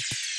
[0.00, 0.29] you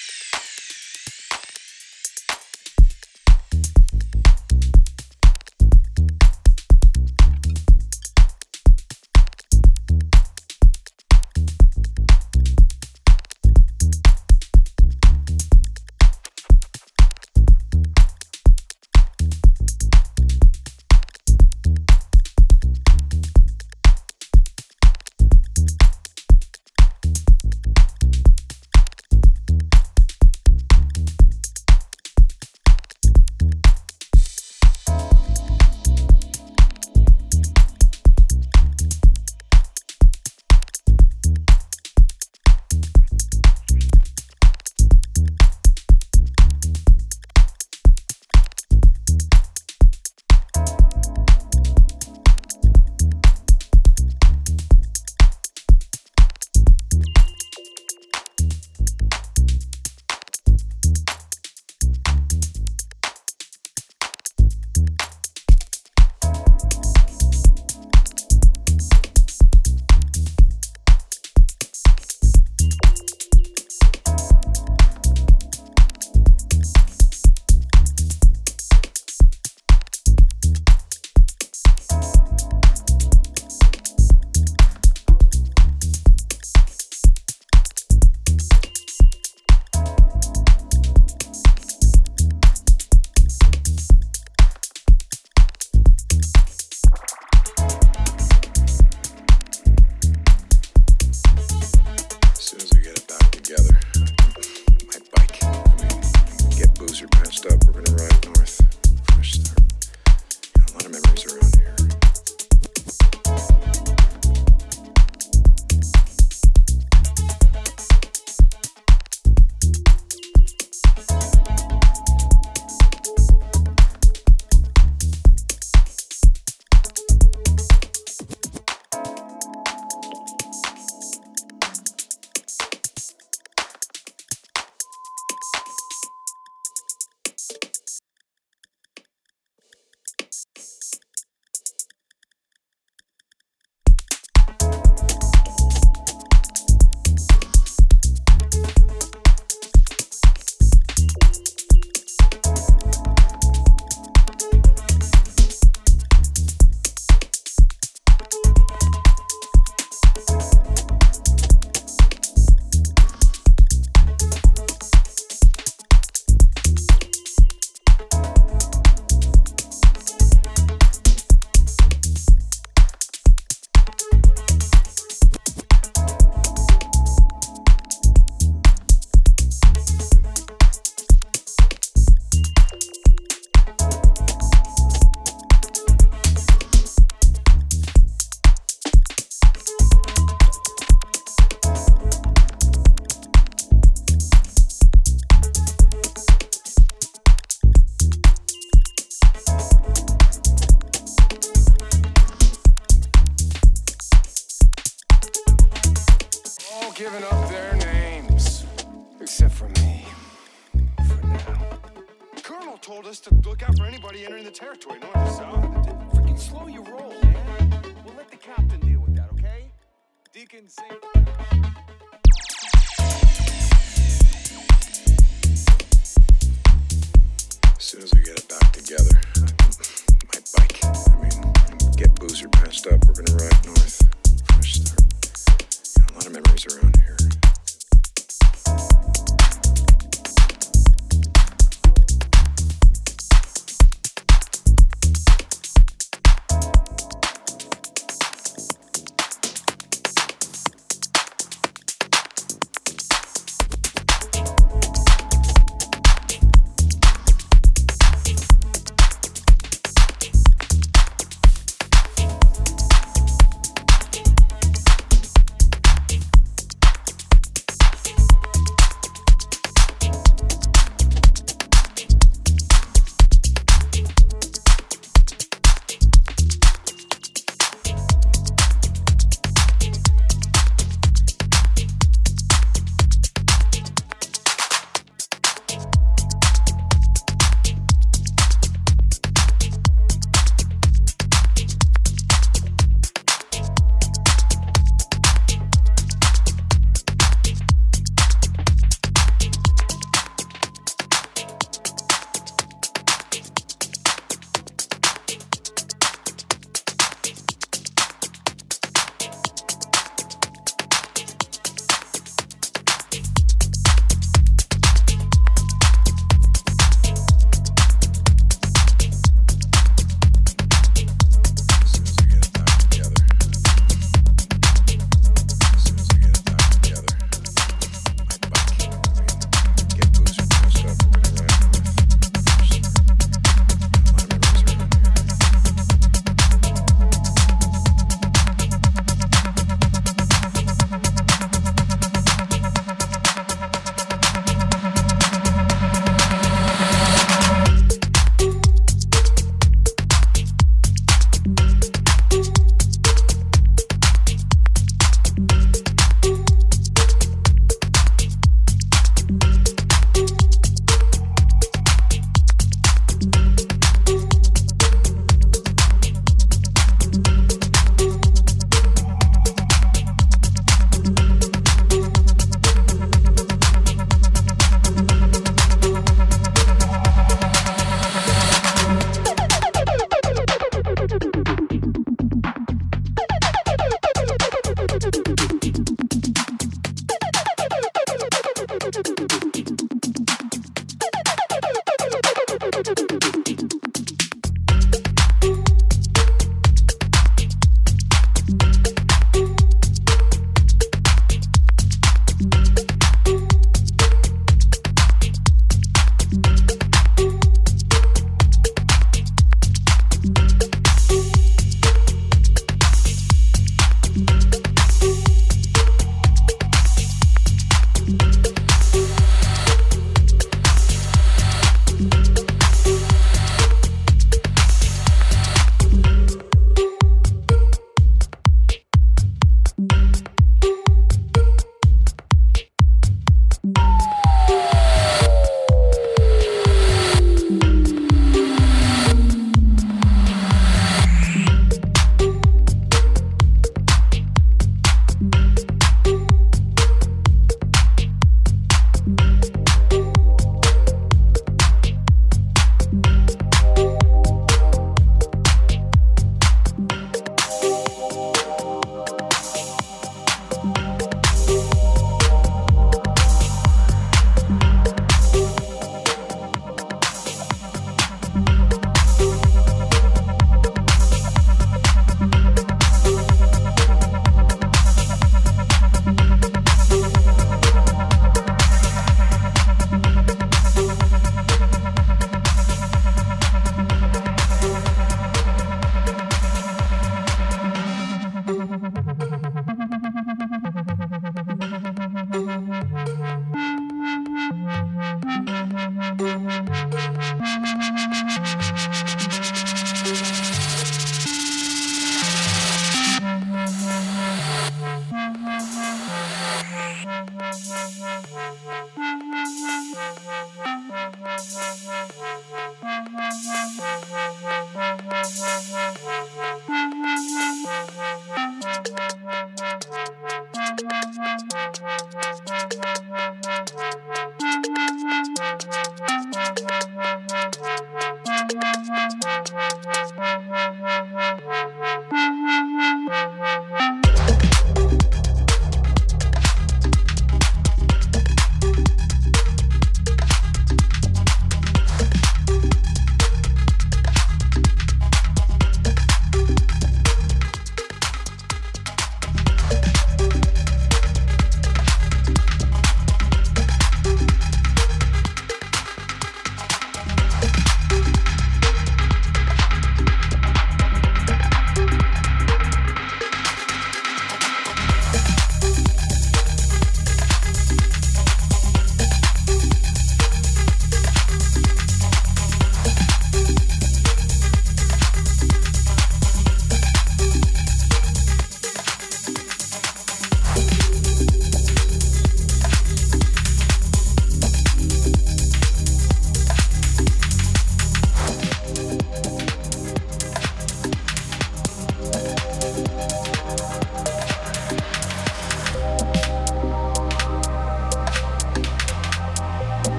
[220.42, 221.71] he can sing.